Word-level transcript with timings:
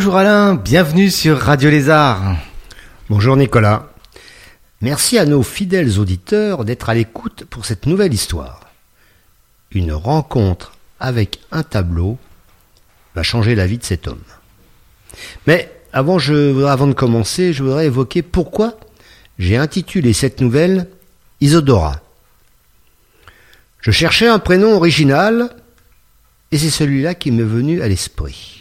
Bonjour 0.00 0.16
Alain, 0.16 0.54
bienvenue 0.54 1.10
sur 1.10 1.38
Radio 1.38 1.68
Lézard. 1.68 2.34
Bonjour 3.10 3.36
Nicolas. 3.36 3.92
Merci 4.80 5.18
à 5.18 5.26
nos 5.26 5.42
fidèles 5.42 5.98
auditeurs 5.98 6.64
d'être 6.64 6.88
à 6.88 6.94
l'écoute 6.94 7.44
pour 7.44 7.66
cette 7.66 7.84
nouvelle 7.84 8.14
histoire. 8.14 8.60
Une 9.72 9.92
rencontre 9.92 10.72
avec 11.00 11.40
un 11.52 11.62
tableau 11.62 12.16
va 13.14 13.22
changer 13.22 13.54
la 13.54 13.66
vie 13.66 13.76
de 13.76 13.84
cet 13.84 14.08
homme. 14.08 14.24
Mais 15.46 15.70
avant, 15.92 16.16
avant 16.16 16.86
de 16.86 16.94
commencer, 16.94 17.52
je 17.52 17.62
voudrais 17.62 17.84
évoquer 17.84 18.22
pourquoi 18.22 18.80
j'ai 19.38 19.58
intitulé 19.58 20.14
cette 20.14 20.40
nouvelle 20.40 20.88
Isodora. 21.42 22.00
Je 23.82 23.90
cherchais 23.90 24.28
un 24.28 24.38
prénom 24.38 24.76
original 24.76 25.54
et 26.52 26.56
c'est 26.56 26.70
celui-là 26.70 27.14
qui 27.14 27.30
m'est 27.30 27.42
venu 27.42 27.82
à 27.82 27.88
l'esprit. 27.88 28.59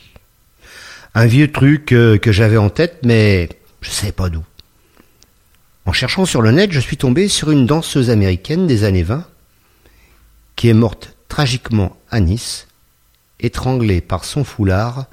Un 1.15 1.25
vieux 1.25 1.51
truc 1.51 1.85
que 1.85 2.31
j'avais 2.31 2.57
en 2.57 2.69
tête, 2.69 2.99
mais 3.03 3.49
je 3.81 3.89
ne 3.89 3.93
savais 3.93 4.11
pas 4.11 4.29
d'où. 4.29 4.43
En 5.85 5.91
cherchant 5.93 6.25
sur 6.25 6.41
le 6.41 6.51
net, 6.51 6.71
je 6.71 6.79
suis 6.79 6.97
tombé 6.97 7.27
sur 7.27 7.49
une 7.49 7.65
danseuse 7.65 8.09
américaine 8.09 8.67
des 8.67 8.83
années 8.83 9.03
20 9.03 9.25
qui 10.55 10.69
est 10.69 10.73
morte 10.73 11.15
tragiquement 11.29 11.97
à 12.11 12.19
Nice, 12.19 12.67
étranglée 13.39 14.01
par 14.01 14.25
son 14.25 14.43
foulard 14.43 15.05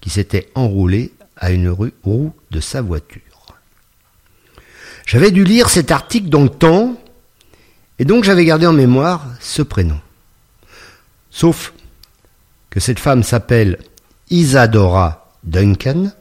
qui 0.00 0.10
s'était 0.10 0.50
enroulé 0.54 1.12
à 1.36 1.50
une 1.50 1.70
roue 1.70 2.34
de 2.50 2.60
sa 2.60 2.82
voiture. 2.82 3.20
J'avais 5.06 5.30
dû 5.30 5.42
lire 5.42 5.70
cet 5.70 5.90
article 5.90 6.28
dans 6.28 6.42
le 6.42 6.48
temps, 6.48 7.00
et 7.98 8.04
donc 8.04 8.24
j'avais 8.24 8.44
gardé 8.44 8.66
en 8.66 8.72
mémoire 8.72 9.26
ce 9.40 9.62
prénom. 9.62 9.98
Sauf 11.30 11.72
que 12.68 12.78
cette 12.78 13.00
femme 13.00 13.22
s'appelle 13.22 13.78
Isadora 14.28 15.19
Duncan. 15.44 16.12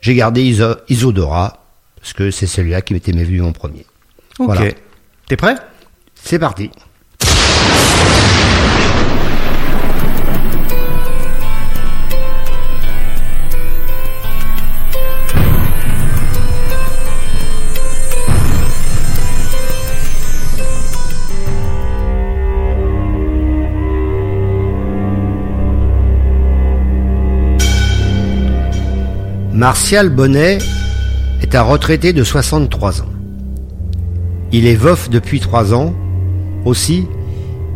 J'ai 0.00 0.14
gardé 0.14 0.42
Isodora, 0.88 1.64
parce 1.96 2.12
que 2.12 2.30
c'est 2.30 2.46
celui-là 2.46 2.82
qui 2.82 2.92
m'était 2.94 3.12
venu 3.12 3.42
en 3.42 3.52
premier. 3.52 3.86
Ok. 4.38 4.46
Voilà. 4.46 4.72
T'es 5.28 5.36
prêt? 5.36 5.54
C'est 6.14 6.38
parti. 6.38 6.70
Martial 29.62 30.08
Bonnet 30.08 30.58
est 31.40 31.54
un 31.54 31.62
retraité 31.62 32.12
de 32.12 32.24
63 32.24 33.02
ans. 33.02 33.12
Il 34.50 34.66
est 34.66 34.74
veuf 34.74 35.08
depuis 35.08 35.38
trois 35.38 35.72
ans. 35.72 35.94
Aussi, 36.64 37.06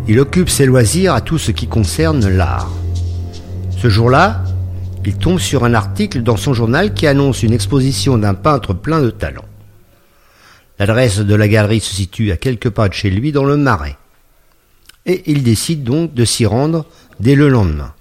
il 0.09 0.19
occupe 0.19 0.51
ses 0.51 0.67
loisirs 0.67 1.15
à 1.15 1.21
tout 1.21 1.39
ce 1.39 1.53
qui 1.53 1.69
concerne 1.69 2.29
l'art. 2.29 2.73
Ce 3.79 3.89
jour-là, 3.89 4.43
il 5.05 5.17
tombe 5.17 5.39
sur 5.39 5.65
un 5.65 5.75
article 5.75 6.25
dans 6.25 6.37
son 6.37 6.55
journal 6.55 6.93
qui 6.93 7.07
annonce 7.07 7.45
une 7.45 7.53
exposition 7.53 8.19
d'un 8.19 8.35
peintre 8.35 8.75
plein 8.75 9.01
de 9.01 9.11
talent. 9.11 9.45
L'adresse 10.81 11.21
de 11.21 11.35
la 11.37 11.47
galerie 11.47 11.79
se 11.79 11.95
situe 11.95 12.33
à 12.33 12.37
quelques 12.37 12.71
pas 12.71 12.89
de 12.89 12.95
chez 12.95 13.11
lui 13.11 13.31
dans 13.31 13.45
le 13.45 13.57
Marais. 13.57 13.97
Et 15.07 15.23
il 15.31 15.45
décide 15.45 15.85
donc 15.85 16.15
de 16.15 16.25
s'y 16.25 16.47
rendre 16.47 16.85
dès 17.21 17.37
le 17.37 17.49
lendemain. 17.49 17.95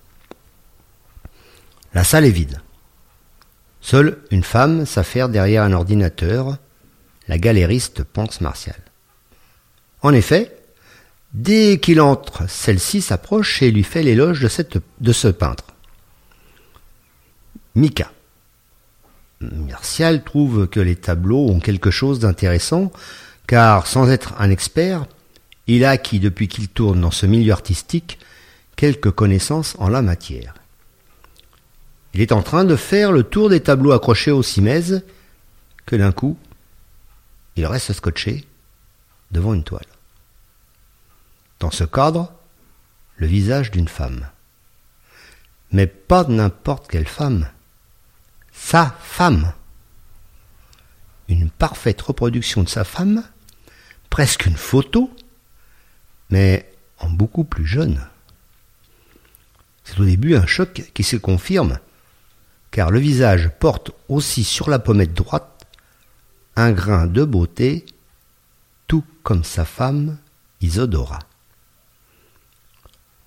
La 1.94 2.04
salle 2.04 2.26
est 2.26 2.32
vide. 2.32 2.62
Seule 3.86 4.18
une 4.32 4.42
femme 4.42 4.88
s'affaire 4.88 5.30
derrière 5.30 5.62
un 5.62 5.72
ordinateur, 5.72 6.58
la 7.28 7.38
galériste 7.38 8.04
pense 8.04 8.42
Martial. 8.42 8.80
En 10.02 10.12
effet, 10.12 10.58
dès 11.36 11.78
qu'il 11.80 12.02
entre, 12.02 12.50
celle-ci 12.50 13.04
s'approche 13.04 13.62
et 13.62 13.70
lui 13.70 13.84
fait 13.84 14.02
l'éloge 14.02 14.42
de, 14.42 15.14
ce 15.14 15.28
peintre. 15.28 15.66
Mika. 17.76 18.12
Martial 19.40 20.24
trouve 20.24 20.68
que 20.68 20.80
les 20.80 20.96
tableaux 20.96 21.48
ont 21.48 21.60
quelque 21.60 21.92
chose 21.92 22.18
d'intéressant, 22.18 22.92
car 23.46 23.86
sans 23.86 24.10
être 24.10 24.34
un 24.40 24.50
expert, 24.50 25.06
il 25.68 25.86
a 25.86 25.92
acquis 25.92 26.20
depuis 26.20 26.48
qu'il 26.48 26.70
tourne 26.70 27.02
dans 27.02 27.12
ce 27.12 27.28
milieu 27.28 27.54
artistique 27.54 28.18
quelques 28.78 29.12
connaissances 29.12 29.76
en 29.78 29.90
la 29.90 30.02
matière. 30.02 30.56
Il 32.16 32.22
est 32.22 32.32
en 32.32 32.42
train 32.42 32.64
de 32.64 32.78
faire 32.78 33.12
le 33.12 33.24
tour 33.24 33.50
des 33.50 33.60
tableaux 33.60 33.92
accrochés 33.92 34.32
au 34.32 34.42
cimaises 34.42 35.04
que 35.86 35.98
d'un 35.98 36.14
coup, 36.14 36.40
il 37.58 37.66
reste 37.66 37.92
scotché 37.92 38.46
devant 39.32 39.54
une 39.54 39.66
toile. 39.66 39.86
Dans 41.60 41.72
ce 41.72 41.84
cadre, 41.84 42.32
le 43.18 43.28
visage 43.28 43.70
d'une 43.70 43.90
femme. 43.90 44.30
Mais 45.74 45.88
pas 45.88 46.24
n'importe 46.24 46.88
quelle 46.88 47.06
femme. 47.06 47.50
Sa 48.54 48.96
femme. 49.02 49.52
Une 51.28 51.50
parfaite 51.50 52.02
reproduction 52.02 52.64
de 52.64 52.70
sa 52.70 52.86
femme, 52.86 53.26
presque 54.10 54.46
une 54.46 54.56
photo, 54.56 55.14
mais 56.30 56.72
en 57.00 57.10
beaucoup 57.10 57.44
plus 57.44 57.66
jeune. 57.66 58.08
C'est 59.84 60.00
au 60.00 60.06
début 60.06 60.38
un 60.38 60.46
choc 60.46 60.90
qui 60.94 61.04
se 61.04 61.18
confirme 61.18 61.78
car 62.76 62.92
le 62.92 63.00
visage 63.00 63.52
porte 63.58 63.92
aussi 64.10 64.44
sur 64.44 64.70
la 64.70 64.80
pommette 64.80 65.14
droite 65.14 65.66
un 66.58 66.74
grain 66.74 67.08
de 67.08 67.24
beauté, 67.24 67.86
tout 68.86 69.06
comme 69.24 69.46
sa 69.46 69.64
femme 69.64 70.18
Isodora. 70.60 71.20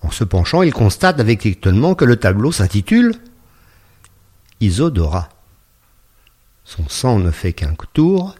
En 0.01 0.11
se 0.11 0.23
penchant, 0.23 0.61
il 0.61 0.71
constate 0.71 1.19
avec 1.19 1.47
étonnement 1.47 1.95
que 1.95 2.05
le 2.05 2.17
tableau 2.17 2.51
s'intitule 2.51 3.15
Isodora. 4.61 5.29
Son 6.63 6.87
sang 6.87 7.17
ne 7.17 7.31
fait 7.31 7.53
qu'un 7.53 7.73
tour, 7.91 8.35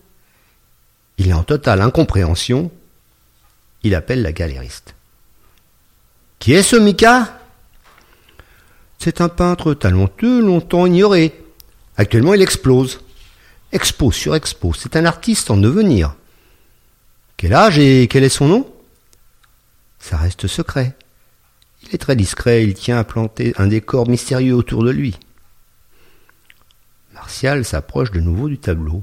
il 1.17 1.29
est 1.29 1.33
en 1.33 1.43
totale 1.43 1.81
incompréhension, 1.81 2.69
il 3.81 3.95
appelle 3.95 4.21
la 4.21 4.31
galériste. 4.31 4.93
Qui 6.37 6.53
est 6.53 6.61
ce 6.61 6.75
Mika? 6.75 7.38
C'est 8.99 9.21
un 9.21 9.29
peintre 9.29 9.73
talentueux, 9.73 10.41
longtemps 10.41 10.85
ignoré. 10.85 11.41
Actuellement, 11.95 12.33
il 12.33 12.41
explose. 12.41 12.99
Expo 13.71 14.11
sur 14.11 14.35
expo, 14.35 14.73
c'est 14.73 14.95
un 14.95 15.05
artiste 15.05 15.49
en 15.49 15.57
devenir. 15.57 16.15
Quel 17.37 17.53
âge 17.53 17.79
et 17.79 18.07
quel 18.09 18.23
est 18.23 18.29
son 18.29 18.47
nom? 18.47 18.73
Ça 19.99 20.17
reste 20.17 20.47
secret. 20.47 20.95
Il 21.83 21.95
est 21.95 21.99
très 21.99 22.17
discret, 22.17 22.63
il 22.63 22.73
tient 22.73 22.97
à 22.97 23.03
planter 23.05 23.53
un 23.57 23.67
décor 23.67 24.09
mystérieux 24.09 24.55
autour 24.55 24.83
de 24.83 24.91
lui. 24.91 25.17
Martial 27.13 27.63
s'approche 27.63 28.11
de 28.11 28.19
nouveau 28.19 28.49
du 28.49 28.57
tableau. 28.57 29.01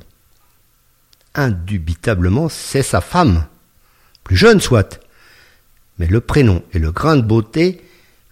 Indubitablement, 1.35 2.49
c'est 2.49 2.83
sa 2.83 3.01
femme. 3.01 3.47
Plus 4.25 4.37
jeune 4.37 4.61
soit. 4.61 5.01
Mais 5.99 6.07
le 6.07 6.21
prénom 6.21 6.63
et 6.73 6.79
le 6.79 6.93
grain 6.93 7.17
de 7.17 7.23
beauté 7.23 7.83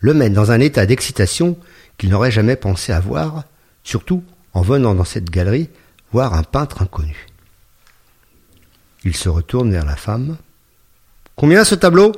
le 0.04 0.12
mènent 0.12 0.34
dans 0.34 0.50
un 0.50 0.60
état 0.60 0.84
d'excitation 0.84 1.56
qu'il 1.96 2.10
n'aurait 2.10 2.30
jamais 2.30 2.56
pensé 2.56 2.92
avoir, 2.92 3.44
surtout 3.84 4.22
en 4.52 4.60
venant 4.60 4.94
dans 4.94 5.06
cette 5.06 5.30
galerie 5.30 5.70
voir 6.12 6.34
un 6.34 6.42
peintre 6.42 6.82
inconnu. 6.82 7.26
Il 9.04 9.16
se 9.16 9.30
retourne 9.30 9.70
vers 9.70 9.86
la 9.86 9.96
femme. 9.96 10.36
Combien 11.36 11.64
ce 11.64 11.74
tableau? 11.74 12.12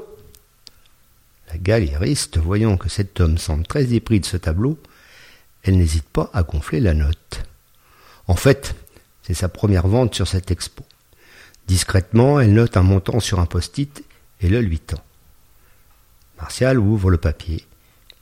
La 1.53 1.59
galériste, 1.59 2.39
voyant 2.39 2.77
que 2.77 2.89
cet 2.89 3.21
homme 3.21 3.39
semble 3.39 3.65
très 3.69 3.95
épris 3.95 4.19
de 4.19 4.27
ce 4.27 4.37
tableau, 4.37 4.81
elle 5.63 5.79
n'hésite 5.79 6.09
pas 6.09 6.29
à 6.33 6.43
gonfler 6.43 6.81
la 6.81 6.93
note. 6.93 7.45
En 8.27 8.35
fait, 8.35 8.75
c'est 9.23 9.33
sa 9.33 9.49
première 9.49 9.87
vente 9.87 10.13
sur 10.13 10.27
cette 10.27 10.51
expo. 10.51 10.83
Discrètement, 11.69 12.41
elle 12.41 12.53
note 12.53 12.77
un 12.77 12.83
montant 12.83 13.21
sur 13.21 13.39
un 13.39 13.47
post-it 13.47 14.03
et 14.41 14.49
le 14.49 14.61
lui 14.61 14.81
tend. 14.81 15.05
Martial 16.37 16.81
ouvre 16.81 17.11
le 17.11 17.19
papier, 17.19 17.65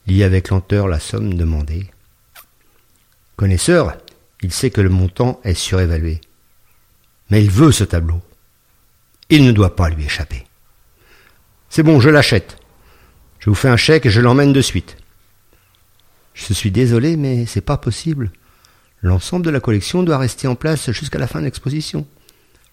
lit 0.06 0.22
avec 0.22 0.50
lenteur 0.50 0.88
la 0.88 1.00
somme 1.00 1.34
demandée. 1.34 1.86
Connaisseur, 3.36 3.96
il 4.42 4.52
sait 4.52 4.70
que 4.70 4.80
le 4.80 4.90
montant 4.90 5.40
est 5.44 5.54
surévalué. 5.54 6.20
Mais 7.30 7.42
il 7.42 7.50
veut 7.50 7.72
ce 7.72 7.84
tableau. 7.84 8.20
Il 9.30 9.44
ne 9.44 9.52
doit 9.52 9.74
pas 9.74 9.88
lui 9.88 10.04
échapper. 10.04 10.46
C'est 11.70 11.82
bon, 11.82 12.00
je 12.00 12.10
l'achète. 12.10 12.58
Je 13.40 13.50
vous 13.50 13.56
fais 13.56 13.68
un 13.68 13.76
chèque 13.76 14.06
et 14.06 14.10
je 14.10 14.20
l'emmène 14.20 14.52
de 14.52 14.60
suite. 14.60 14.96
Je 16.34 16.52
suis 16.52 16.70
désolé, 16.70 17.16
mais 17.16 17.46
c'est 17.46 17.60
pas 17.60 17.76
possible. 17.76 18.30
L'ensemble 19.02 19.44
de 19.44 19.50
la 19.50 19.60
collection 19.60 20.02
doit 20.02 20.18
rester 20.18 20.48
en 20.48 20.54
place 20.54 20.90
jusqu'à 20.90 21.18
la 21.18 21.26
fin 21.26 21.40
de 21.40 21.44
l'exposition. 21.44 22.06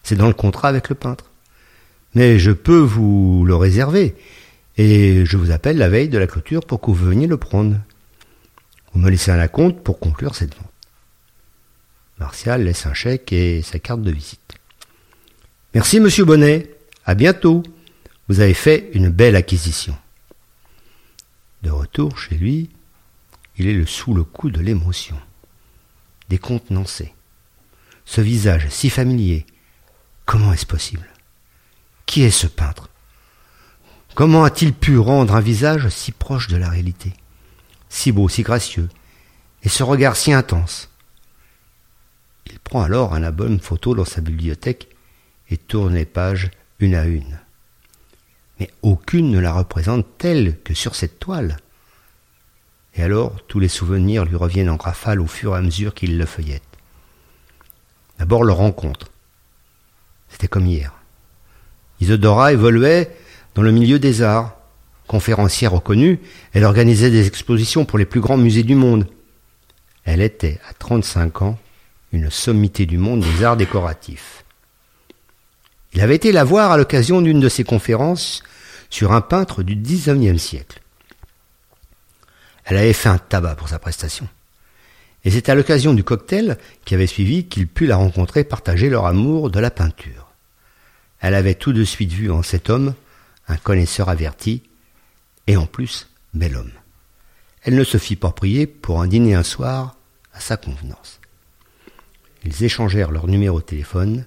C'est 0.04 0.16
dans 0.16 0.27
le 0.27 0.34
contrat 0.34 0.69
avec 0.69 0.89
le 0.89 0.95
peintre. 0.95 1.25
Mais 2.16 2.39
je 2.39 2.51
peux 2.51 2.80
vous 2.80 3.44
le 3.45 3.56
réserver, 3.56 4.16
et 4.78 5.26
je 5.26 5.38
vous 5.38 5.52
appelle 5.52 5.78
la 5.78 5.90
veille 5.90 6.10
de 6.10 6.18
la 6.18 6.28
clôture 6.28 6.66
pour 6.66 6.82
que 6.82 6.92
vous 6.92 7.06
veniez 7.06 7.28
le 7.28 7.38
prendre. 7.38 7.78
Vous 8.94 9.00
me 9.00 9.10
laissez 9.10 9.32
un 9.32 9.40
acompte 9.40 9.84
pour 9.84 10.00
conclure 10.00 10.36
cette 10.36 10.56
vente. 10.56 10.72
Martial 12.20 12.64
laisse 12.64 12.86
un 12.86 12.94
chèque 12.94 13.34
et 13.34 13.62
sa 13.62 13.80
carte 13.80 14.02
de 14.02 14.12
visite. 14.12 14.40
Merci, 15.74 16.00
monsieur 16.00 16.26
Bonnet. 16.26 16.70
À 17.06 17.16
bientôt. 17.16 17.64
Vous 18.28 18.40
avez 18.40 18.54
fait 18.54 18.90
une 18.94 19.10
belle 19.10 19.36
acquisition. 19.36 19.98
De 21.64 21.70
retour 21.70 22.18
chez 22.18 22.36
lui, 22.36 22.70
il 23.58 23.68
est 23.68 23.86
sous 23.86 24.14
le 24.14 24.24
coup 24.24 24.50
de 24.50 24.62
l'émotion, 24.62 25.20
décontenancé. 26.30 27.14
Ce 28.06 28.22
visage 28.22 28.70
si 28.70 28.90
familier, 28.90 29.46
comment 30.26 30.54
est-ce 30.54 30.66
possible? 30.66 31.08
Qui 32.06 32.24
est 32.24 32.32
ce 32.32 32.48
peintre? 32.48 32.91
Comment 34.13 34.44
a-t-il 34.44 34.74
pu 34.74 34.98
rendre 34.98 35.36
un 35.36 35.42
visage 35.42 35.88
si 35.90 36.12
proche 36.12 36.48
de 36.48 36.58
la 36.58 36.69
réalité 36.69 37.13
Si 37.90 38.12
beau, 38.12 38.28
si 38.28 38.44
gracieux, 38.44 38.90
et 39.63 39.69
ce 39.69 39.84
regard 39.84 40.18
si 40.18 40.34
intense? 40.34 40.90
Il 42.48 42.60
prend 42.60 42.81
alors 42.81 43.13
un 43.13 43.24
album 43.24 43.60
photo 43.60 43.96
dans 43.96 44.06
sa 44.06 44.22
bibliothèque 44.22 44.90
et 45.50 45.58
tourne 45.58 45.94
les 45.94 46.06
pages 46.06 46.52
une 46.80 46.96
à 46.96 47.06
une. 47.06 47.40
Mais 48.60 48.69
aucune 48.81 49.31
ne 49.31 49.40
la 49.40 49.54
représente 49.54 50.18
telle 50.18 50.60
que 50.63 50.74
sur 50.74 50.96
cette 50.96 51.19
toile. 51.19 51.58
Et 52.96 53.04
alors 53.04 53.42
tous 53.48 53.60
les 53.60 53.69
souvenirs 53.69 54.25
lui 54.25 54.36
reviennent 54.36 54.69
en 54.69 54.78
rafale 54.78 55.22
au 55.22 55.28
fur 55.28 55.56
et 55.56 55.58
à 55.58 55.62
mesure 55.62 55.94
qu'il 55.94 56.18
le 56.18 56.25
feuillette. 56.25 56.63
D'abord 58.19 58.44
leur 58.44 58.58
rencontre. 58.58 59.08
C'était 60.28 60.48
comme 60.48 60.68
hier. 60.68 60.94
Isadora 62.02 62.52
évoluait 62.52 63.16
dans 63.56 63.62
le 63.62 63.71
milieu 63.71 64.00
des 64.00 64.21
arts. 64.21 64.57
Conférencière 65.07 65.74
reconnue, 65.74 66.19
elle 66.53 66.63
organisait 66.63 67.12
des 67.12 67.27
expositions 67.27 67.83
pour 67.83 68.00
les 68.00 68.06
plus 68.06 68.21
grands 68.21 68.38
musées 68.38 68.63
du 68.63 68.75
monde. 68.75 69.07
Elle 70.06 70.21
était, 70.21 70.59
à 70.69 70.74
35 70.74 71.42
ans, 71.42 71.59
une 72.13 72.30
sommité 72.30 72.86
du 72.86 72.98
monde 72.98 73.21
des 73.21 73.44
arts 73.44 73.57
décoratifs. 73.57 74.45
Il 75.94 76.01
avait 76.01 76.15
été 76.15 76.31
la 76.31 76.45
voir 76.45 76.71
à 76.71 76.77
l'occasion 76.77 77.21
d'une 77.21 77.42
de 77.42 77.50
ses 77.50 77.65
conférences 77.65 78.44
sur 78.89 79.12
un 79.12 79.21
peintre 79.21 79.63
du 79.63 79.75
XIXe 79.75 80.42
siècle. 80.42 80.80
Elle 82.63 82.77
avait 82.77 82.94
fait 82.94 83.09
un 83.09 83.18
tabac 83.18 83.56
pour 83.56 83.69
sa 83.69 83.80
prestation. 83.80 84.27
Et 85.24 85.31
c'est 85.31 85.50
à 85.50 85.56
l'occasion 85.56 85.94
du 85.94 86.03
cocktail 86.03 86.57
qui 86.86 86.95
avait 86.95 87.07
suivi 87.07 87.45
qu'il 87.45 87.68
put 87.68 87.86
la 87.86 87.98
rencontrer 87.98 88.44
partager 88.44 88.89
leur 88.89 89.06
amour 89.06 89.50
de 89.50 89.59
la 89.59 89.71
peinture. 89.71 90.31
Elle 91.19 91.36
avait 91.36 91.56
tout 91.56 91.74
de 91.74 91.83
suite 91.83 92.12
vu 92.12 92.31
en 92.31 92.42
cet 92.42 92.69
homme 92.69 92.94
un 93.48 93.58
connaisseur 93.58 94.10
averti, 94.10 94.64
et 95.48 95.58
en 95.58 95.66
plus 95.66 96.08
bel 96.34 96.56
homme. 96.56 96.72
Elle 97.64 97.76
ne 97.76 97.84
se 97.84 97.98
fit 97.98 98.16
pas 98.16 98.32
prier 98.32 98.68
pour 98.68 99.02
un 99.02 99.08
dîner 99.08 99.36
un 99.36 99.44
soir 99.44 99.96
à 100.34 100.40
sa 100.40 100.58
convenance. 100.58 101.20
Ils 102.44 102.64
échangèrent 102.64 103.12
leur 103.12 103.28
numéro 103.28 103.60
de 103.60 103.66
téléphone, 103.66 104.26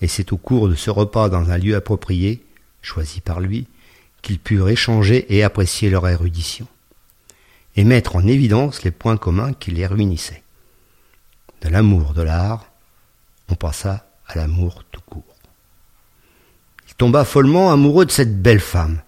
et 0.00 0.08
c'est 0.08 0.32
au 0.32 0.36
cours 0.36 0.68
de 0.68 0.74
ce 0.74 0.90
repas 0.90 1.28
dans 1.28 1.50
un 1.50 1.58
lieu 1.58 1.74
approprié, 1.74 2.44
choisi 2.82 3.20
par 3.20 3.40
lui, 3.40 3.66
qu'ils 4.20 4.38
purent 4.38 4.68
échanger 4.68 5.34
et 5.34 5.42
apprécier 5.42 5.90
leur 5.90 6.08
érudition, 6.08 6.66
et 7.76 7.84
mettre 7.84 8.16
en 8.16 8.26
évidence 8.26 8.84
les 8.84 8.90
points 8.90 9.16
communs 9.16 9.52
qui 9.52 9.70
les 9.70 9.86
réunissaient. 9.86 10.42
De 11.62 11.68
l'amour 11.68 12.14
de 12.14 12.22
l'art, 12.22 12.70
on 13.48 13.54
passa 13.54 14.06
à 14.26 14.36
l'amour 14.36 14.84
tout 14.90 15.00
court 15.00 15.31
tomba 17.02 17.24
follement 17.24 17.72
amoureux 17.72 18.06
de 18.06 18.12
cette 18.12 18.40
belle 18.42 18.60
femme, 18.60 19.02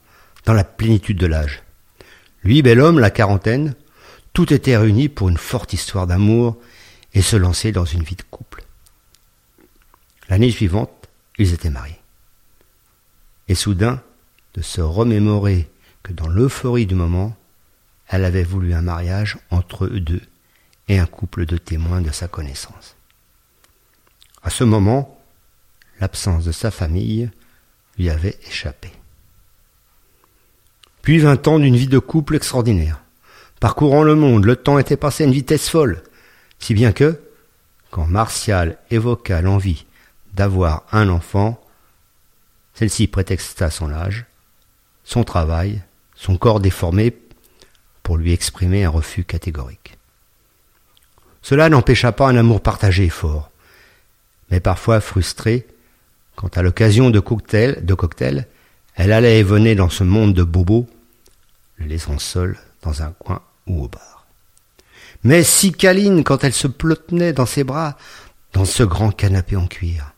dans 0.47 0.53
la 0.53 0.65
plénitude 0.65 1.17
de 1.17 1.29
l'âge. 1.29 1.63
Lui, 2.43 2.61
bel 2.61 2.81
homme, 2.81 2.99
la 2.99 3.13
quarantaine, 3.13 3.77
tout 4.33 4.53
était 4.53 4.77
réuni 4.77 5.09
pour 5.09 5.29
une 5.29 5.37
forte 5.37 5.75
histoire 5.75 6.09
d'amour 6.09 6.57
et 7.13 7.23
se 7.23 7.37
lancer 7.37 7.71
dans 7.71 7.85
une 7.85 8.03
vie 8.03 8.17
de 8.17 8.25
couple. 8.29 8.65
L'année 10.29 10.51
suivante, 10.51 10.91
ils 11.39 11.55
étaient 11.55 11.71
mariés. 11.71 12.01
Et 13.47 13.55
soudain, 13.55 14.03
de 14.55 14.61
se 14.61 14.81
remémorer 14.81 15.71
que 16.03 16.13
dans 16.13 16.27
l'euphorie 16.27 16.87
du 16.87 16.97
moment, 16.97 17.37
elle 18.09 18.25
avait 18.25 18.43
voulu 18.43 18.75
un 18.75 18.83
mariage 18.83 19.39
entre 19.53 19.85
eux 19.85 20.01
deux 20.01 20.23
et 20.89 20.99
un 20.99 21.07
couple 21.07 21.47
de 21.47 21.59
témoins 21.59 22.01
de 22.01 22.11
sa 22.11 22.27
connaissance. 22.27 22.97
À 24.43 24.51
ce 24.51 24.65
moment, 24.65 25.17
l'absence 26.01 26.45
de 26.45 26.51
sa 26.51 26.73
famille 26.73 27.31
lui 27.99 28.11
avait 28.11 28.39
échappé. 28.47 28.91
Puis 31.03 31.19
vingt 31.19 31.47
ans 31.49 31.59
d'une 31.59 31.77
vie 31.77 31.87
de 31.87 31.99
couple 31.99 32.37
extraordinaire. 32.37 33.01
Parcourant 33.61 34.03
le 34.03 34.15
monde, 34.15 34.45
le 34.45 34.57
temps 34.57 34.79
était 34.79 34.97
passé 34.97 35.23
à 35.23 35.27
une 35.27 35.33
vitesse 35.33 35.69
folle, 35.69 36.03
si 36.59 36.75
bien 36.75 36.93
que, 36.93 37.21
quand 37.91 38.07
Martial 38.07 38.79
évoqua 38.91 39.41
l'envie 39.41 39.87
d'avoir 40.33 40.85
un 40.93 41.09
enfant, 41.09 41.63
celle-ci 42.75 43.07
prétexta 43.07 43.71
son 43.71 43.93
âge, 43.93 44.27
son 45.05 45.25
travail, 45.25 45.83
son 46.15 46.37
corps 46.37 46.61
déformé, 46.61 47.17
pour 48.03 48.17
lui 48.17 48.33
exprimer 48.33 48.85
un 48.85 48.91
refus 48.91 49.25
catégorique. 49.25 49.97
Cela 51.43 51.69
n'empêcha 51.69 52.13
pas 52.13 52.29
un 52.29 52.37
amour 52.37 52.63
partagé 52.63 53.05
et 53.05 53.11
fort, 53.11 53.51
mais 54.51 54.61
parfois 54.61 55.01
frustré 55.01 55.67
quand 56.37 56.57
à 56.59 56.63
l'occasion 56.63 57.11
de 57.11 57.21
cocktails, 57.21 57.85
de 57.85 57.97
elle 58.97 59.13
allait 59.13 59.41
et 59.41 59.43
venait 59.43 59.75
dans 59.75 59.89
ce 59.89 60.05
monde 60.05 60.35
de 60.35 60.43
bobos, 60.43 60.87
le 61.77 61.87
laissant 61.87 62.19
seul 62.19 62.57
dans 62.83 63.03
un 63.03 63.11
coin 63.13 63.43
ou 63.67 63.85
au 63.85 63.89
bar. 63.89 64.27
Mais 65.25 65.43
si 65.43 65.73
câline 65.73 66.23
quand 66.23 66.45
elle 66.45 66.53
se 66.53 66.69
plottenait 66.69 67.33
dans 67.33 67.47
ses 67.47 67.65
bras, 67.65 67.97
dans 68.53 68.65
ce 68.65 68.83
grand 68.83 69.11
canapé 69.11 69.57
en 69.57 69.67
cuir. 69.67 70.13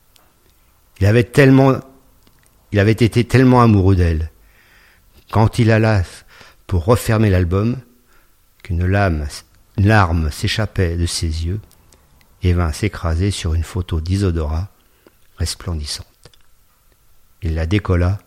Il 1.00 1.06
avait 1.06 1.24
tellement, 1.24 1.80
il 2.72 2.78
avait 2.78 2.92
été 2.92 3.24
tellement 3.24 3.62
amoureux 3.62 3.96
d'elle. 3.96 4.30
Quand 5.30 5.58
il 5.58 5.70
alla 5.70 6.02
pour 6.66 6.84
refermer 6.84 7.30
l'album, 7.30 7.78
qu'une 8.62 8.84
lame, 8.84 9.26
larme 9.78 10.30
s'échappait 10.30 10.96
de 10.96 11.06
ses 11.06 11.46
yeux 11.46 11.60
et 12.42 12.52
vint 12.52 12.72
s'écraser 12.72 13.30
sur 13.30 13.54
une 13.54 13.64
photo 13.64 14.00
d'Isodora 14.00 14.68
resplendissante. 15.38 16.15
Il 17.42 17.54
la 17.54 17.66
décolla 17.66 18.18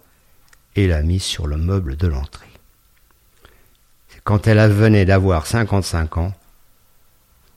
et 0.75 0.87
la 0.87 1.01
mit 1.01 1.19
sur 1.19 1.47
le 1.47 1.57
meuble 1.57 1.97
de 1.97 2.07
l'entrée. 2.07 2.45
C'est 4.07 4.21
quand 4.23 4.47
elle 4.47 4.59
venait 4.71 5.05
d'avoir 5.05 5.45
cinquante-cinq 5.45 6.17
ans 6.17 6.33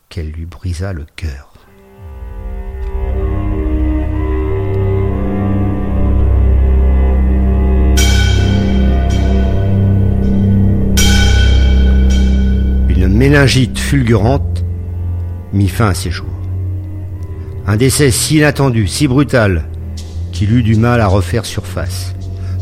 qu'elle 0.09 0.31
lui 0.31 0.47
brisa 0.47 0.93
le 0.93 1.07
cœur. 1.17 1.53
Une 12.89 13.09
méningite 13.09 13.79
fulgurante 13.79 14.65
mit 15.53 15.69
fin 15.69 15.89
à 15.89 15.95
ses 15.95 16.13
jours. 16.13 16.29
Un 17.67 17.77
décès 17.77 18.13
si 18.13 18.37
inattendu, 18.37 18.87
si 18.87 19.09
brutal, 19.09 19.69
qu'il 20.43 20.55
eut 20.55 20.65
du 20.65 20.75
mal 20.75 21.01
à 21.01 21.07
refaire 21.07 21.47
surface, 21.47 22.15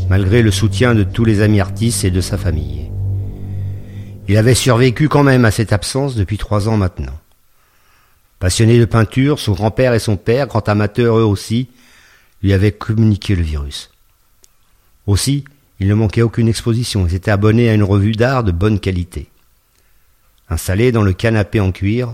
malgré 0.07 0.43
le 0.43 0.51
soutien 0.51 0.93
de 0.93 1.01
tous 1.01 1.25
les 1.25 1.41
amis 1.41 1.59
artistes 1.59 2.03
et 2.03 2.11
de 2.11 2.21
sa 2.21 2.37
famille? 2.37 2.91
Il 4.27 4.37
avait 4.37 4.53
survécu 4.53 5.09
quand 5.09 5.23
même 5.23 5.45
à 5.45 5.49
cette 5.49 5.73
absence 5.73 6.13
depuis 6.13 6.37
trois 6.37 6.69
ans 6.69 6.77
maintenant. 6.77 7.19
Passionné 8.37 8.77
de 8.77 8.85
peinture, 8.85 9.39
son 9.39 9.53
grand-père 9.53 9.95
et 9.95 9.99
son 9.99 10.15
père, 10.15 10.45
grands 10.45 10.59
amateurs 10.59 11.17
eux 11.17 11.23
aussi, 11.23 11.69
lui 12.43 12.53
avaient 12.53 12.71
communiqué 12.71 13.35
le 13.35 13.41
virus. 13.41 13.89
Aussi, 15.07 15.43
il 15.79 15.87
ne 15.87 15.95
manquait 15.95 16.21
aucune 16.21 16.49
exposition 16.49 17.07
et 17.07 17.09
s'était 17.09 17.31
abonné 17.31 17.67
à 17.67 17.73
une 17.73 17.81
revue 17.81 18.11
d'art 18.11 18.43
de 18.43 18.51
bonne 18.51 18.79
qualité. 18.79 19.27
Installé 20.49 20.91
dans 20.91 21.01
le 21.01 21.13
canapé 21.13 21.59
en 21.59 21.71
cuir, 21.71 22.13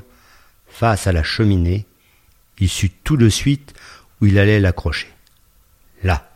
face 0.69 1.07
à 1.07 1.11
la 1.11 1.23
cheminée, 1.23 1.85
il 2.57 2.69
sut 2.69 2.93
tout 3.03 3.17
de 3.17 3.27
suite 3.27 3.73
où 4.21 4.27
il 4.27 4.39
allait 4.39 4.61
l'accrocher. 4.61 5.09
Là, 6.03 6.29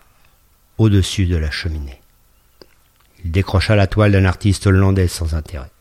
au-dessus 0.77 1.25
de 1.25 1.35
la 1.35 1.51
cheminée. 1.51 2.01
Il 3.23 3.31
décrocha 3.31 3.75
la 3.75 3.87
toile 3.87 4.11
d'un 4.11 4.25
artiste 4.25 4.67
hollandais 4.67 5.07
sans 5.07 5.35
intérêt. 5.35 5.71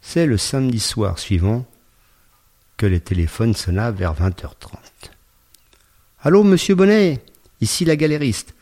C'est 0.00 0.26
le 0.26 0.36
samedi 0.36 0.80
soir 0.80 1.18
suivant 1.18 1.66
que 2.76 2.86
le 2.86 3.00
téléphone 3.00 3.54
sonna 3.54 3.90
vers 3.90 4.14
20h30. 4.14 4.76
Allô, 6.22 6.42
monsieur 6.42 6.74
Bonnet, 6.74 7.22
ici 7.60 7.84
la 7.84 7.96
galériste. 7.96 8.54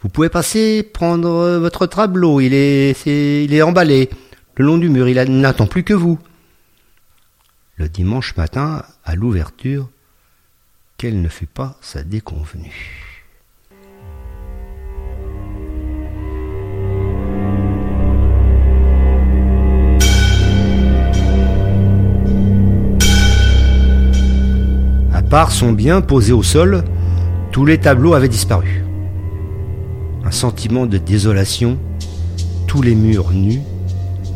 Vous 0.00 0.08
pouvez 0.08 0.28
passer, 0.28 0.82
prendre 0.82 1.58
votre 1.58 1.86
tableau, 1.86 2.40
il 2.40 2.54
est, 2.54 3.06
il 3.06 3.52
est 3.52 3.62
emballé. 3.62 4.10
Le 4.56 4.64
long 4.64 4.78
du 4.78 4.88
mur, 4.88 5.08
il 5.08 5.20
n'attend 5.40 5.66
plus 5.66 5.84
que 5.84 5.94
vous 5.94 6.18
le 7.78 7.88
dimanche 7.88 8.36
matin 8.36 8.84
à 9.04 9.14
l'ouverture, 9.14 9.88
qu'elle 10.98 11.22
ne 11.22 11.28
fut 11.28 11.46
pas 11.46 11.76
sa 11.80 12.02
déconvenue. 12.02 13.04
À 25.14 25.22
part 25.22 25.52
son 25.52 25.70
bien 25.70 26.00
posé 26.00 26.32
au 26.32 26.42
sol, 26.42 26.82
tous 27.52 27.64
les 27.64 27.78
tableaux 27.78 28.14
avaient 28.14 28.28
disparu. 28.28 28.84
Un 30.24 30.32
sentiment 30.32 30.86
de 30.86 30.98
désolation, 30.98 31.78
tous 32.66 32.82
les 32.82 32.96
murs 32.96 33.30
nus, 33.30 33.62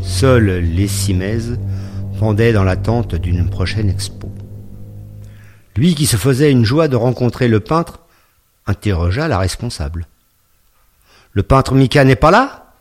seuls 0.02 0.60
les 0.60 0.86
cimaises 0.86 1.58
pendaient 2.20 2.52
dans 2.52 2.62
l'attente 2.62 3.16
d'une 3.16 3.50
prochaine 3.50 3.90
explosion. 3.90 4.21
Lui 5.76 5.94
qui 5.94 6.06
se 6.06 6.16
faisait 6.16 6.50
une 6.50 6.64
joie 6.64 6.88
de 6.88 6.96
rencontrer 6.96 7.48
le 7.48 7.60
peintre 7.60 8.00
interrogea 8.66 9.28
la 9.28 9.38
responsable. 9.38 10.06
Le 11.32 11.42
peintre 11.42 11.74
Mika 11.74 12.04
n'est 12.04 12.16
pas 12.16 12.30
là? 12.30 12.74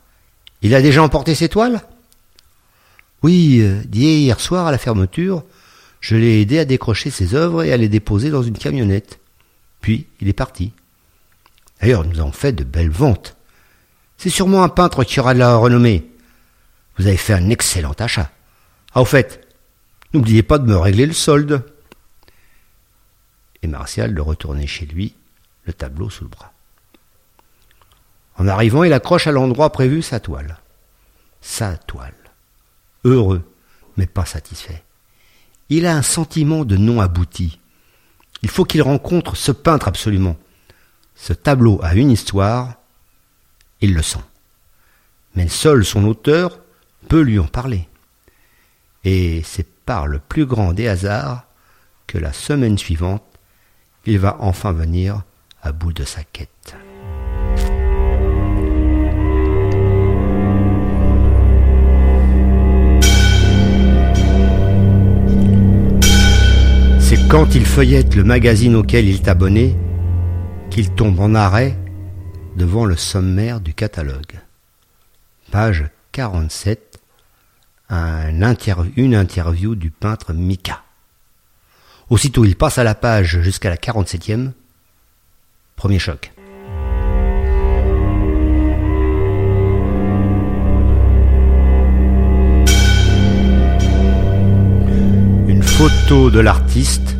Il 0.61 0.75
a 0.75 0.81
déjà 0.81 1.01
emporté 1.01 1.33
ses 1.35 1.49
toiles? 1.49 1.81
Oui, 3.23 3.59
euh, 3.61 3.81
hier 3.91 4.39
soir 4.39 4.67
à 4.67 4.71
la 4.71 4.77
fermeture, 4.77 5.43
je 5.99 6.15
l'ai 6.15 6.41
aidé 6.41 6.59
à 6.59 6.65
décrocher 6.65 7.11
ses 7.11 7.35
œuvres 7.35 7.63
et 7.63 7.71
à 7.71 7.77
les 7.77 7.89
déposer 7.89 8.29
dans 8.29 8.43
une 8.43 8.57
camionnette. 8.57 9.19
Puis 9.79 10.07
il 10.19 10.27
est 10.27 10.33
parti. 10.33 10.73
D'ailleurs, 11.79 12.05
nous 12.05 12.19
avons 12.19 12.31
fait 12.31 12.51
de 12.51 12.63
belles 12.63 12.89
ventes. 12.89 13.35
C'est 14.17 14.29
sûrement 14.29 14.63
un 14.63 14.69
peintre 14.69 15.03
qui 15.03 15.19
aura 15.19 15.33
de 15.33 15.39
la 15.39 15.55
renommée. 15.55 16.07
Vous 16.97 17.07
avez 17.07 17.17
fait 17.17 17.33
un 17.33 17.49
excellent 17.49 17.95
achat. 17.97 18.29
Ah, 18.93 19.01
au 19.01 19.05
fait, 19.05 19.47
n'oubliez 20.13 20.43
pas 20.43 20.59
de 20.59 20.67
me 20.67 20.77
régler 20.77 21.05
le 21.05 21.13
solde. 21.13 21.63
Martial 23.71 24.13
de 24.13 24.21
retourner 24.21 24.67
chez 24.67 24.85
lui, 24.85 25.15
le 25.65 25.73
tableau 25.73 26.09
sous 26.09 26.23
le 26.25 26.29
bras. 26.29 26.53
En 28.37 28.47
arrivant, 28.47 28.83
il 28.83 28.93
accroche 28.93 29.27
à 29.27 29.31
l'endroit 29.31 29.71
prévu 29.71 30.01
sa 30.01 30.19
toile. 30.19 30.57
Sa 31.41 31.77
toile. 31.77 32.13
Heureux, 33.03 33.43
mais 33.97 34.05
pas 34.05 34.25
satisfait. 34.25 34.83
Il 35.69 35.85
a 35.85 35.95
un 35.95 36.01
sentiment 36.01 36.65
de 36.65 36.77
non 36.77 37.01
abouti. 37.01 37.59
Il 38.43 38.49
faut 38.49 38.65
qu'il 38.65 38.81
rencontre 38.81 39.35
ce 39.35 39.51
peintre 39.51 39.87
absolument. 39.87 40.37
Ce 41.15 41.33
tableau 41.33 41.79
a 41.83 41.93
une 41.95 42.11
histoire, 42.11 42.75
il 43.81 43.93
le 43.93 44.01
sent. 44.01 44.23
Mais 45.35 45.47
seul 45.47 45.85
son 45.85 46.05
auteur 46.05 46.59
peut 47.07 47.21
lui 47.21 47.39
en 47.39 47.47
parler. 47.47 47.87
Et 49.03 49.41
c'est 49.43 49.67
par 49.85 50.07
le 50.07 50.19
plus 50.19 50.45
grand 50.45 50.73
des 50.73 50.87
hasards 50.87 51.45
que 52.07 52.17
la 52.17 52.33
semaine 52.33 52.77
suivante, 52.77 53.23
il 54.05 54.19
va 54.19 54.37
enfin 54.39 54.71
venir 54.71 55.23
à 55.61 55.71
bout 55.71 55.93
de 55.93 56.03
sa 56.03 56.23
quête. 56.23 56.75
C'est 66.99 67.27
quand 67.27 67.55
il 67.55 67.65
feuillette 67.65 68.15
le 68.15 68.23
magazine 68.23 68.75
auquel 68.75 69.07
il 69.07 69.15
est 69.15 69.27
abonné 69.27 69.75
qu'il 70.69 70.89
tombe 70.91 71.19
en 71.19 71.35
arrêt 71.35 71.77
devant 72.55 72.85
le 72.85 72.95
sommaire 72.95 73.59
du 73.59 73.73
catalogue. 73.73 74.39
Page 75.51 75.89
47, 76.13 76.99
un 77.89 78.29
une 78.95 79.15
interview 79.15 79.75
du 79.75 79.91
peintre 79.91 80.33
Mika. 80.33 80.83
Aussitôt 82.11 82.43
il 82.43 82.57
passe 82.57 82.77
à 82.77 82.83
la 82.83 82.93
page 82.93 83.39
jusqu'à 83.39 83.69
la 83.69 83.77
47e. 83.77 84.51
Premier 85.77 85.97
choc. 85.97 86.33
Une 95.47 95.63
photo 95.63 96.29
de 96.29 96.41
l'artiste 96.41 97.15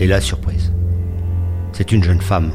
et 0.00 0.08
la 0.08 0.20
surprise. 0.20 0.72
C'est 1.72 1.92
une 1.92 2.02
jeune 2.02 2.20
femme. 2.20 2.50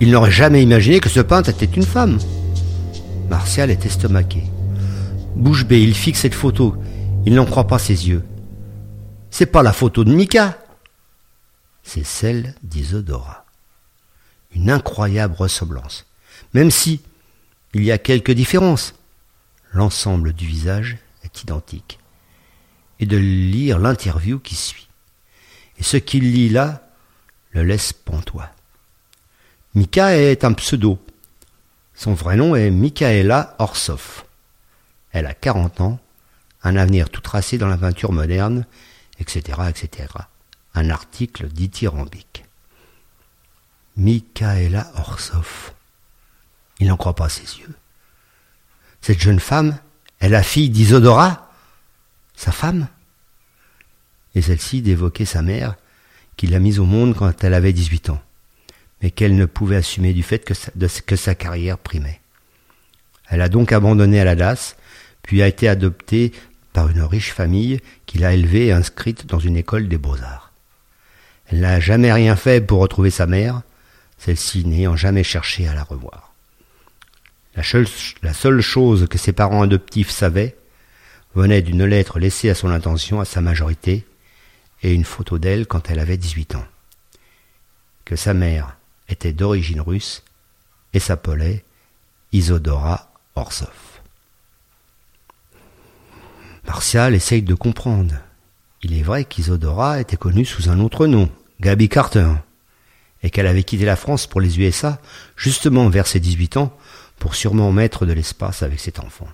Il 0.00 0.10
n'aurait 0.10 0.30
jamais 0.30 0.62
imaginé 0.62 1.00
que 1.00 1.10
ce 1.10 1.20
peintre 1.20 1.50
était 1.50 1.66
une 1.66 1.82
femme. 1.82 2.16
Martial 3.28 3.70
est 3.70 3.84
estomaqué. 3.84 4.44
Bouche 5.36 5.66
bée, 5.66 5.82
il 5.82 5.92
fixe 5.92 6.20
cette 6.20 6.32
photo. 6.32 6.74
Il 7.26 7.34
n'en 7.34 7.44
croit 7.44 7.66
pas 7.66 7.78
ses 7.78 8.08
yeux. 8.08 8.22
C'est 9.38 9.46
pas 9.46 9.62
la 9.62 9.72
photo 9.72 10.02
de 10.02 10.12
Mika. 10.12 10.58
C'est 11.84 12.02
celle 12.02 12.56
d'Isodora. 12.64 13.44
Une 14.50 14.68
incroyable 14.68 15.36
ressemblance. 15.36 16.06
Même 16.54 16.72
si 16.72 17.02
il 17.72 17.84
y 17.84 17.92
a 17.92 17.98
quelques 17.98 18.32
différences. 18.32 18.96
L'ensemble 19.72 20.32
du 20.32 20.44
visage 20.44 20.98
est 21.22 21.40
identique. 21.40 22.00
Et 22.98 23.06
de 23.06 23.16
lire 23.16 23.78
l'interview 23.78 24.40
qui 24.40 24.56
suit. 24.56 24.88
Et 25.78 25.84
ce 25.84 25.98
qu'il 25.98 26.32
lit 26.32 26.48
là 26.48 26.90
le 27.52 27.62
laisse 27.62 27.92
pantois. 27.92 28.50
Mika 29.76 30.16
est 30.16 30.42
un 30.42 30.52
pseudo. 30.54 30.98
Son 31.94 32.12
vrai 32.12 32.34
nom 32.34 32.56
est 32.56 32.72
Michaela 32.72 33.54
Orsov. 33.60 34.24
Elle 35.12 35.26
a 35.26 35.34
40 35.34 35.80
ans, 35.80 36.00
un 36.64 36.74
avenir 36.74 37.08
tout 37.08 37.20
tracé 37.20 37.56
dans 37.56 37.68
la 37.68 37.78
peinture 37.78 38.10
moderne, 38.10 38.66
etc., 39.18 39.60
etc. 39.68 40.12
Un 40.74 40.90
article 40.90 41.48
dithyrambique. 41.48 42.44
Michaela 43.96 44.92
Orsov. 44.96 45.72
Il 46.78 46.88
n'en 46.88 46.96
croit 46.96 47.14
pas 47.14 47.28
ses 47.28 47.58
yeux. 47.58 47.74
Cette 49.00 49.20
jeune 49.20 49.40
femme 49.40 49.78
est 50.20 50.28
la 50.28 50.42
fille 50.42 50.70
d'Isodora, 50.70 51.50
sa 52.36 52.52
femme. 52.52 52.88
Et 54.34 54.42
celle-ci 54.42 54.82
d'évoquer 54.82 55.24
sa 55.24 55.42
mère, 55.42 55.74
qui 56.36 56.46
l'a 56.46 56.60
mise 56.60 56.78
au 56.78 56.84
monde 56.84 57.16
quand 57.16 57.42
elle 57.42 57.54
avait 57.54 57.72
18 57.72 58.10
ans 58.10 58.22
mais 59.02 59.10
qu'elle 59.10 59.36
ne 59.36 59.46
pouvait 59.46 59.76
assumer 59.76 60.12
du 60.12 60.22
fait 60.22 60.44
que 60.44 60.54
sa, 60.54 60.70
que 61.06 61.16
sa 61.16 61.34
carrière 61.34 61.78
primait. 61.78 62.20
Elle 63.28 63.42
a 63.42 63.48
donc 63.48 63.72
abandonné 63.72 64.20
à 64.20 64.24
la 64.24 64.34
DAS, 64.34 64.76
puis 65.22 65.42
a 65.42 65.48
été 65.48 65.68
adoptée 65.68 66.32
une 66.86 67.02
riche 67.02 67.32
famille 67.32 67.80
qui 68.06 68.18
l'a 68.18 68.34
élevée 68.34 68.66
et 68.66 68.72
inscrite 68.72 69.26
dans 69.26 69.40
une 69.40 69.56
école 69.56 69.88
des 69.88 69.98
beaux-arts. 69.98 70.52
Elle 71.48 71.60
n'a 71.60 71.80
jamais 71.80 72.12
rien 72.12 72.36
fait 72.36 72.64
pour 72.64 72.80
retrouver 72.80 73.10
sa 73.10 73.26
mère, 73.26 73.62
celle-ci 74.18 74.64
n'ayant 74.64 74.96
jamais 74.96 75.24
cherché 75.24 75.66
à 75.66 75.74
la 75.74 75.82
revoir. 75.82 76.32
La 77.56 77.64
la 78.22 78.34
seule 78.34 78.60
chose 78.60 79.08
que 79.10 79.18
ses 79.18 79.32
parents 79.32 79.62
adoptifs 79.62 80.10
savaient 80.10 80.56
venait 81.34 81.62
d'une 81.62 81.84
lettre 81.84 82.18
laissée 82.18 82.50
à 82.50 82.54
son 82.54 82.70
intention 82.70 83.20
à 83.20 83.24
sa 83.24 83.40
majorité 83.40 84.06
et 84.82 84.94
une 84.94 85.04
photo 85.04 85.38
d'elle 85.38 85.66
quand 85.66 85.90
elle 85.90 85.98
avait 85.98 86.16
18 86.16 86.54
ans. 86.54 86.66
Que 88.04 88.16
sa 88.16 88.34
mère 88.34 88.76
était 89.08 89.32
d'origine 89.32 89.80
russe 89.80 90.22
et 90.92 91.00
s'appelait 91.00 91.64
Isodora 92.32 93.10
Orsov. 93.34 93.87
Martial 96.68 97.14
essaye 97.14 97.40
de 97.40 97.54
comprendre. 97.54 98.14
Il 98.82 98.92
est 98.92 99.02
vrai 99.02 99.24
qu'Isodora 99.24 100.00
était 100.02 100.18
connue 100.18 100.44
sous 100.44 100.68
un 100.68 100.80
autre 100.80 101.06
nom, 101.06 101.30
Gaby 101.60 101.88
Carter, 101.88 102.28
et 103.22 103.30
qu'elle 103.30 103.46
avait 103.46 103.64
quitté 103.64 103.86
la 103.86 103.96
France 103.96 104.26
pour 104.26 104.42
les 104.42 104.60
USA, 104.60 105.00
justement 105.34 105.88
vers 105.88 106.06
ses 106.06 106.20
18 106.20 106.58
ans, 106.58 106.76
pour 107.18 107.34
sûrement 107.34 107.72
mettre 107.72 108.04
de 108.04 108.12
l'espace 108.12 108.62
avec 108.62 108.80
cet 108.80 109.00
enfant. 109.00 109.26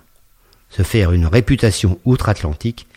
Se 0.69 0.81
faire 0.81 1.11
une 1.11 1.25
réputation 1.25 1.99
outre-Atlantique 2.05 2.87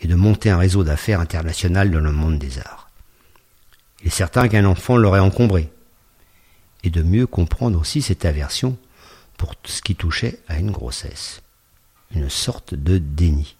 et 0.00 0.08
de 0.08 0.16
monter 0.16 0.50
un 0.50 0.58
réseau 0.58 0.82
d'affaires 0.82 1.20
international 1.20 1.92
dans 1.92 2.00
le 2.00 2.12
monde 2.12 2.40
des 2.40 2.58
arts. 2.58 2.90
Il 4.00 4.08
est 4.08 4.10
certain 4.10 4.48
qu'un 4.48 4.64
enfant 4.64 4.96
l'aurait 4.96 5.20
encombré, 5.20 5.70
et 6.82 6.90
de 6.90 7.02
mieux 7.04 7.28
comprendre 7.28 7.80
aussi 7.80 8.02
cette 8.02 8.24
aversion 8.24 8.76
pour 9.38 9.54
ce 9.64 9.80
qui 9.80 9.94
touchait 9.94 10.40
à 10.48 10.58
une 10.58 10.72
grossesse, 10.72 11.42
une 12.12 12.28
sorte 12.28 12.74
de 12.74 12.98
déni. 12.98 13.54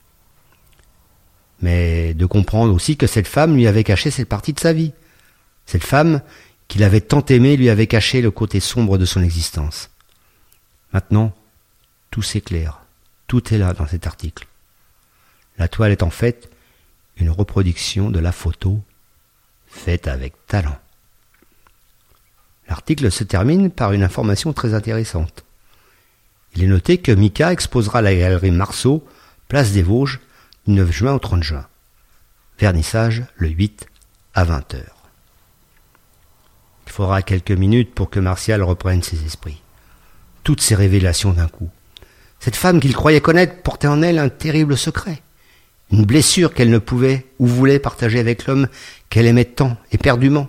Mais 1.60 2.14
de 2.14 2.26
comprendre 2.26 2.74
aussi 2.74 2.96
que 2.96 3.06
cette 3.06 3.28
femme 3.28 3.56
lui 3.56 3.66
avait 3.66 3.84
caché 3.84 4.10
cette 4.10 4.28
partie 4.28 4.52
de 4.52 4.60
sa 4.60 4.72
vie. 4.72 4.92
Cette 5.66 5.84
femme 5.84 6.20
qu'il 6.68 6.82
avait 6.82 7.00
tant 7.00 7.24
aimée 7.26 7.56
lui 7.56 7.70
avait 7.70 7.86
caché 7.86 8.20
le 8.20 8.30
côté 8.30 8.60
sombre 8.60 8.98
de 8.98 9.04
son 9.04 9.22
existence. 9.22 9.90
Maintenant, 10.92 11.34
tout 12.10 12.22
s'éclaire, 12.22 12.80
tout 13.26 13.52
est 13.52 13.58
là 13.58 13.72
dans 13.72 13.86
cet 13.86 14.06
article. 14.06 14.46
La 15.58 15.68
toile 15.68 15.92
est 15.92 16.02
en 16.02 16.10
fait 16.10 16.50
une 17.16 17.30
reproduction 17.30 18.10
de 18.10 18.18
la 18.18 18.32
photo 18.32 18.80
faite 19.66 20.08
avec 20.08 20.34
talent. 20.46 20.78
L'article 22.68 23.10
se 23.10 23.24
termine 23.24 23.70
par 23.70 23.92
une 23.92 24.02
information 24.02 24.52
très 24.52 24.74
intéressante. 24.74 25.44
Il 26.54 26.62
est 26.62 26.68
noté 26.68 26.98
que 26.98 27.12
Mika 27.12 27.52
exposera 27.52 28.00
la 28.00 28.14
galerie 28.14 28.50
Marceau, 28.50 29.06
place 29.48 29.72
des 29.72 29.82
Vosges, 29.82 30.20
du 30.66 30.72
9 30.72 30.90
juin 30.90 31.12
au 31.14 31.18
30 31.18 31.42
juin. 31.42 31.66
Vernissage 32.58 33.24
le 33.36 33.48
8 33.48 33.86
à 34.34 34.44
20 34.44 34.74
heures. 34.74 35.02
Il 36.86 36.92
faudra 36.92 37.22
quelques 37.22 37.50
minutes 37.50 37.94
pour 37.94 38.10
que 38.10 38.20
Martial 38.20 38.62
reprenne 38.62 39.02
ses 39.02 39.24
esprits. 39.24 39.62
Toutes 40.42 40.60
ces 40.60 40.74
révélations 40.74 41.32
d'un 41.32 41.48
coup. 41.48 41.70
Cette 42.40 42.56
femme 42.56 42.80
qu'il 42.80 42.94
croyait 42.94 43.20
connaître 43.20 43.62
portait 43.62 43.88
en 43.88 44.02
elle 44.02 44.18
un 44.18 44.28
terrible 44.28 44.76
secret, 44.76 45.22
une 45.90 46.04
blessure 46.04 46.52
qu'elle 46.52 46.70
ne 46.70 46.78
pouvait 46.78 47.26
ou 47.38 47.46
voulait 47.46 47.78
partager 47.78 48.18
avec 48.18 48.46
l'homme 48.46 48.68
qu'elle 49.08 49.26
aimait 49.26 49.44
tant, 49.44 49.76
éperdument. 49.92 50.48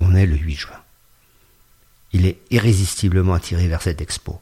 On 0.00 0.14
est 0.14 0.26
le 0.26 0.36
8 0.36 0.54
juin. 0.54 0.80
Il 2.12 2.26
est 2.26 2.38
irrésistiblement 2.50 3.34
attiré 3.34 3.68
vers 3.68 3.82
cette 3.82 4.00
expo. 4.00 4.40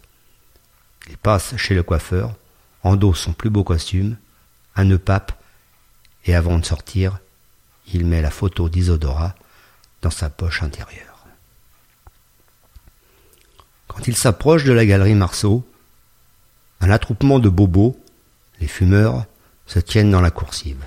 Il 1.08 1.16
passe 1.16 1.56
chez 1.56 1.74
le 1.74 1.82
coiffeur, 1.82 2.34
endosse 2.82 3.20
son 3.20 3.32
plus 3.32 3.50
beau 3.50 3.64
costume, 3.64 4.16
un 4.76 4.84
nœud 4.84 4.98
pape, 4.98 5.32
et 6.24 6.34
avant 6.34 6.58
de 6.58 6.64
sortir, 6.64 7.18
il 7.92 8.06
met 8.06 8.22
la 8.22 8.30
photo 8.30 8.68
d'Isodora 8.68 9.34
dans 10.02 10.10
sa 10.10 10.30
poche 10.30 10.62
intérieure. 10.62 11.26
Quand 13.88 14.06
il 14.06 14.16
s'approche 14.16 14.64
de 14.64 14.72
la 14.72 14.86
galerie 14.86 15.14
Marceau, 15.14 15.66
un 16.80 16.90
attroupement 16.90 17.38
de 17.38 17.48
bobos, 17.48 17.98
les 18.60 18.68
fumeurs, 18.68 19.26
se 19.66 19.78
tiennent 19.78 20.10
dans 20.10 20.20
la 20.20 20.30
coursive, 20.30 20.82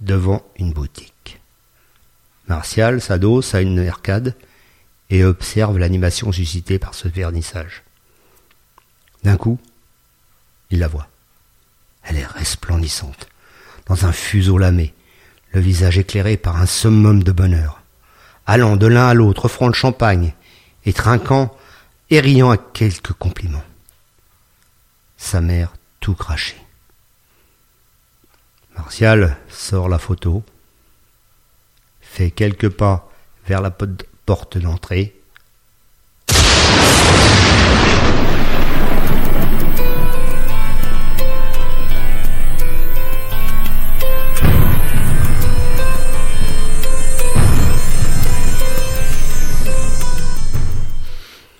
devant 0.00 0.44
une 0.56 0.72
boutique. 0.72 1.40
Martial 2.48 3.00
s'adosse 3.00 3.54
à 3.54 3.60
une 3.60 3.86
arcade 3.86 4.34
et 5.10 5.24
observe 5.24 5.78
l'animation 5.78 6.32
suscitée 6.32 6.78
par 6.78 6.94
ce 6.94 7.08
vernissage. 7.08 7.82
D'un 9.22 9.36
coup, 9.36 9.58
il 10.70 10.78
la 10.78 10.88
voit. 10.88 11.08
Elle 12.08 12.16
est 12.16 12.26
resplendissante, 12.26 13.28
dans 13.86 14.06
un 14.06 14.12
fuseau 14.12 14.56
lamé, 14.56 14.94
le 15.52 15.60
visage 15.60 15.98
éclairé 15.98 16.38
par 16.38 16.56
un 16.56 16.64
summum 16.64 17.22
de 17.22 17.32
bonheur, 17.32 17.82
allant 18.46 18.76
de 18.76 18.86
l'un 18.86 19.08
à 19.08 19.14
l'autre, 19.14 19.44
offrant 19.44 19.66
le 19.66 19.74
champagne, 19.74 20.34
et 20.86 20.94
trinquant 20.94 21.54
et 22.08 22.20
riant 22.20 22.50
à 22.50 22.56
quelques 22.56 23.12
compliments. 23.12 23.64
Sa 25.18 25.42
mère 25.42 25.74
tout 26.00 26.14
craché. 26.14 26.56
Martial 28.74 29.36
sort 29.50 29.90
la 29.90 29.98
photo, 29.98 30.42
fait 32.00 32.30
quelques 32.30 32.70
pas 32.70 33.12
vers 33.46 33.60
la 33.60 33.70
porte 33.70 34.56
d'entrée. 34.56 35.17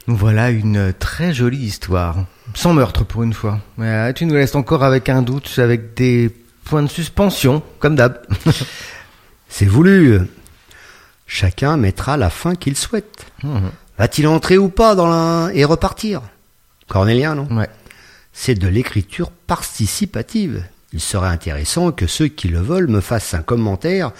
Voilà 0.08 0.48
une 0.48 0.94
très 0.94 1.34
jolie 1.34 1.58
histoire. 1.58 2.24
Sans 2.54 2.72
meurtre 2.72 3.04
pour 3.04 3.22
une 3.22 3.34
fois. 3.34 3.60
Mais 3.76 4.14
tu 4.14 4.24
nous 4.24 4.34
laisses 4.34 4.54
encore 4.54 4.82
avec 4.82 5.10
un 5.10 5.20
doute, 5.20 5.58
avec 5.58 5.92
des 5.92 6.34
points 6.64 6.82
de 6.82 6.88
suspension, 6.88 7.62
comme 7.78 7.94
d'hab. 7.94 8.26
C'est 9.50 9.66
voulu. 9.66 10.20
Chacun 11.26 11.76
mettra 11.76 12.16
la 12.16 12.30
fin 12.30 12.54
qu'il 12.54 12.74
souhaite. 12.74 13.26
Mhm. 13.42 13.70
Va-t-il 13.98 14.26
entrer 14.26 14.56
ou 14.56 14.70
pas 14.70 14.94
dans 14.94 15.08
la... 15.08 15.50
et 15.52 15.66
repartir? 15.66 16.22
Cornélien, 16.88 17.34
non? 17.34 17.46
Ouais. 17.54 17.68
C'est 18.32 18.54
de 18.54 18.66
l'écriture 18.66 19.30
participative. 19.30 20.64
Il 20.94 21.00
serait 21.00 21.28
intéressant 21.28 21.92
que 21.92 22.06
ceux 22.06 22.28
qui 22.28 22.48
le 22.48 22.60
veulent 22.60 22.88
me 22.88 23.02
fassent 23.02 23.34
un 23.34 23.42
commentaire 23.42 24.12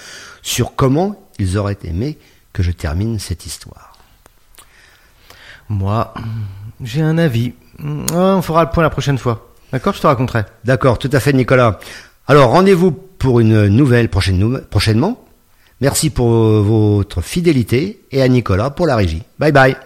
sur 0.42 0.74
comment 0.74 1.30
ils 1.38 1.56
auraient 1.56 1.78
aimé 1.84 2.18
que 2.52 2.62
je 2.62 2.72
termine 2.72 3.18
cette 3.18 3.46
histoire. 3.46 3.97
Moi, 5.68 6.14
j'ai 6.82 7.02
un 7.02 7.18
avis. 7.18 7.52
Ah, 7.80 8.36
On 8.36 8.42
fera 8.42 8.64
le 8.64 8.70
point 8.70 8.82
la 8.82 8.90
prochaine 8.90 9.18
fois. 9.18 9.48
D'accord, 9.72 9.94
je 9.94 10.00
te 10.00 10.06
raconterai. 10.06 10.44
D'accord, 10.64 10.98
tout 10.98 11.10
à 11.12 11.20
fait 11.20 11.32
Nicolas. 11.32 11.78
Alors 12.26 12.50
rendez-vous 12.50 12.90
pour 12.90 13.40
une 13.40 13.66
nouvelle 13.68 14.08
prochaine 14.08 14.60
prochainement. 14.70 15.24
Merci 15.80 16.10
pour 16.10 16.28
votre 16.28 17.20
fidélité 17.20 18.04
et 18.10 18.22
à 18.22 18.28
Nicolas 18.28 18.70
pour 18.70 18.86
la 18.86 18.96
régie. 18.96 19.22
Bye 19.38 19.52
bye. 19.52 19.76